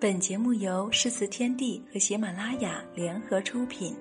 [0.00, 3.94] 本节目由诗词天地和喜马拉雅联合出品。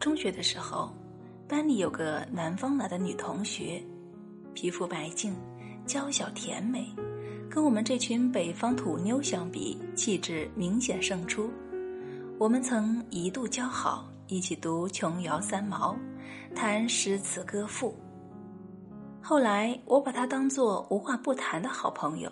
[0.00, 0.92] 中学的时候，
[1.48, 3.80] 班里有个南方来的女同学，
[4.52, 5.32] 皮肤白净，
[5.86, 6.92] 娇小甜美。
[7.50, 11.50] 跟我们这群北方土妞相比，气质明显胜出。
[12.38, 15.96] 我们曾一度交好，一起读琼瑶三毛，
[16.54, 17.94] 谈诗词歌赋。
[19.20, 22.30] 后来，我把她当作无话不谈的好朋友，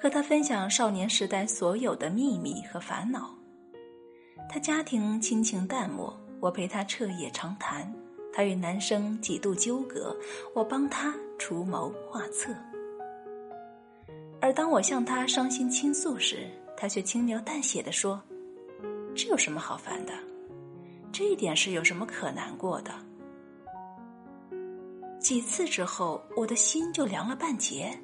[0.00, 3.30] 和她分享少年时代所有的秘密和烦恼。
[4.48, 7.92] 她家庭亲情淡漠，我陪她彻夜长谈。
[8.32, 10.16] 她与男生几度纠葛，
[10.54, 12.54] 我帮她出谋划策。
[14.50, 18.20] 而当我向他伤心倾诉时，他却轻描淡写的说
[19.14, 20.12] ：“这有什么好烦的？
[21.12, 22.90] 这一点是有什么可难过的？”
[25.20, 27.96] 几次之后，我的心就凉了半截。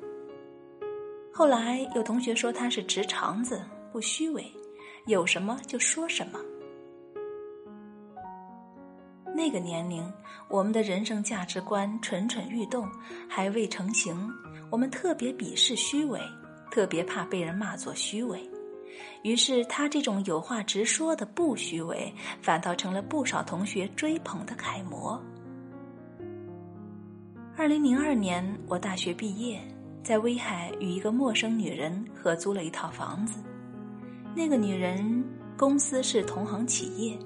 [1.33, 4.49] 后来有同学说他是直肠子，不虚伪，
[5.07, 6.39] 有什么就说什么。
[9.37, 10.03] 那个年龄，
[10.49, 12.89] 我们的人生价值观蠢蠢欲动，
[13.29, 14.17] 还未成型。
[14.71, 16.19] 我们特别鄙视虚伪，
[16.71, 18.41] 特别怕被人骂作虚伪，
[19.23, 25.23] 于是他这种有话直说的不虚伪，反倒成了不少同学追捧的楷模。
[27.59, 29.61] 二零零二年，我大学毕业，
[30.03, 33.39] 在威海与一个陌生女人合租了一套房子。
[34.35, 35.23] 那个女人
[35.59, 37.19] 公司是同行企业，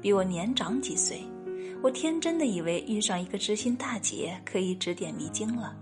[0.00, 1.22] 比我年长几岁。
[1.82, 5.74] 我天真的以为遇上一个知心大姐可以指点迷津了。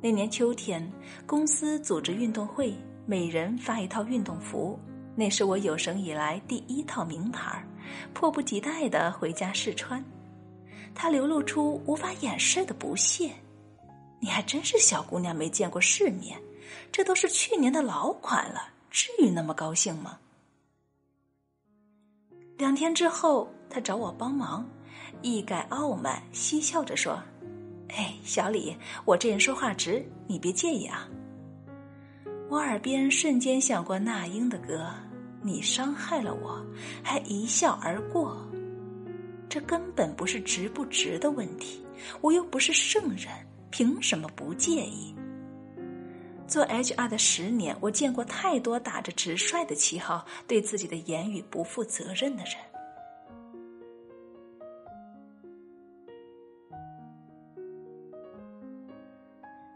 [0.00, 0.92] 那年秋天，
[1.26, 2.74] 公司组织运动会，
[3.06, 4.78] 每人发一套运动服。
[5.14, 7.64] 那是我有生以来第一套名牌，
[8.12, 10.04] 迫不及待的回家试穿。
[10.92, 13.30] 他流露出无法掩饰的不屑
[14.20, 16.36] ：“你还真是小姑娘，没见过世面。
[16.90, 20.18] 这都是去年的老款了，至于那么高兴吗？”
[22.58, 24.64] 两天之后，他找我帮忙，
[25.20, 27.20] 一改傲慢，嬉笑着说。
[27.88, 31.08] 哎，小李，我这人说话直，你别介意啊。
[32.48, 34.88] 我耳边瞬间响过那英的歌，
[35.42, 36.64] 你伤害了我，
[37.02, 38.48] 还一笑而过。
[39.48, 41.84] 这根本不是值不值的问题，
[42.20, 43.26] 我又不是圣人，
[43.70, 45.12] 凭什么不介意？
[46.46, 52.54] 做 HR 的十年，我见过太多打着直率的旗号，对自己的言语不负责任的人。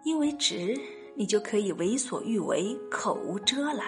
[0.05, 0.75] 因为直，
[1.15, 3.85] 你就可以为所欲为，口无遮拦；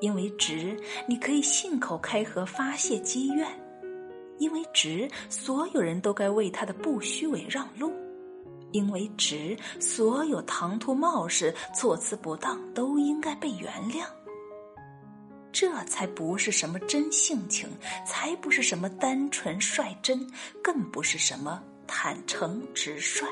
[0.00, 0.76] 因为直，
[1.06, 3.46] 你可以信口开河发泄积怨；
[4.38, 7.90] 因为直，所有人都该为他的不虚伪让路；
[8.72, 14.04] 因为直，所有唐突冒失、措辞不当都应该被原谅。
[15.52, 17.68] 这才不是什么真性情，
[18.06, 20.26] 才不是什么单纯率真，
[20.62, 23.26] 更不是什么坦诚直率。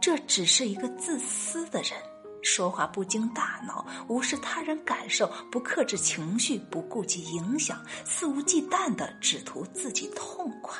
[0.00, 1.92] 这只是一个自私的人，
[2.42, 10.76] 说话不经大脑，无视他人感受，不克制情绪，不顾及影响，肆无忌惮的只图自己痛快。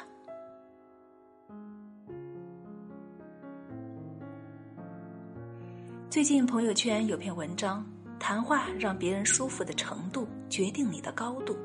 [6.09, 7.85] 最近朋友圈有篇文章，
[8.19, 11.57] 谈话让别人舒服的程度决定你的高度。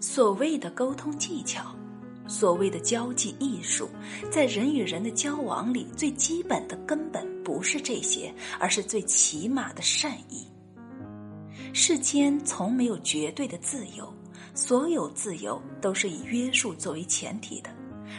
[0.00, 1.74] 所谓的沟通技巧。
[2.28, 3.88] 所谓的交际艺术，
[4.30, 10.46] 在人与人的交往里，最基本的根本不是这些，而是最起码的善意。
[11.72, 14.12] 世间从没有绝对的自由，
[14.54, 17.70] 所有自由都是以约束作为前提的。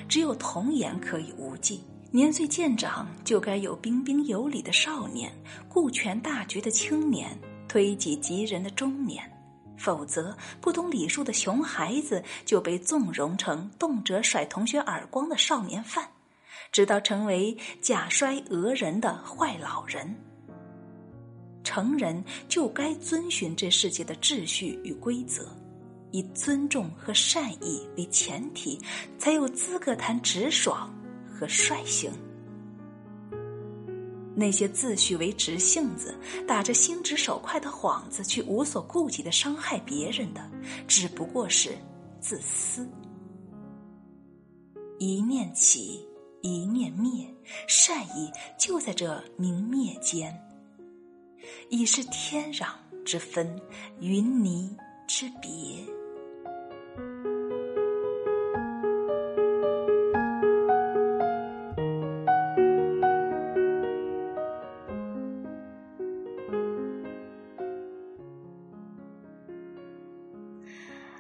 [0.08, 5.32] 只有童言可以无忌，年岁渐长就该有彬彬有礼的少年，
[5.68, 7.38] 顾全大局的青年，
[7.68, 9.24] 推己及人的中年。
[9.78, 16.06] 否则，不懂礼数的熊孩子就被纵容成动辄甩同学耳光的少年犯，
[16.72, 20.16] 直到成为假摔讹人的坏老人。
[21.64, 25.48] 成人就该遵循这世界的秩序与规则，
[26.12, 28.80] 以尊重和善意为前提，
[29.20, 30.94] 才有资格谈直爽
[31.30, 32.12] 和率性。
[34.40, 36.16] 那些自诩为直性子、
[36.48, 40.52] 打着心直手快的幌子去无所顾忌的伤害别人的，
[40.88, 41.76] 只不过是
[42.22, 42.88] 自私。
[45.00, 46.08] 一念起，
[46.42, 47.28] 一念灭，
[47.68, 50.40] 善意就在这明灭间。
[51.70, 52.68] 已是天壤
[53.04, 53.60] 之分，
[54.00, 55.97] 云泥之别。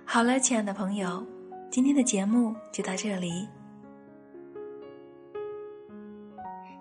[0.09, 1.21] 好了，亲爱的朋友，
[1.69, 3.45] 今天的节目就到这里。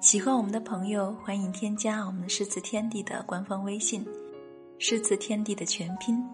[0.01, 4.07] 喜欢我们的朋友，欢迎添加我们诗词天地的官方微信
[4.79, 6.25] “诗词天地”的全拼。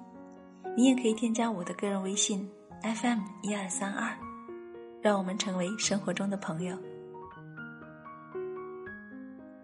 [0.77, 2.47] 你也可以添加我的个人微信
[2.83, 4.15] “FM 一二三二”，
[5.01, 6.77] 让我们成为生活中的朋友。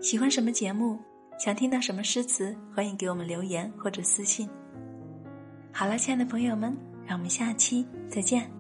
[0.01, 0.99] 喜欢什么节目？
[1.39, 2.57] 想听到什么诗词？
[2.75, 4.49] 欢迎给我们留言或者私信。
[5.71, 6.75] 好了，亲爱的朋友们。
[7.09, 8.58] 让我们下期再见。